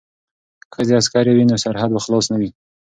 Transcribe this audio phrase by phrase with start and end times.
[0.61, 2.49] که ښځې عسکرې وي نو سرحد به خلاص نه وي.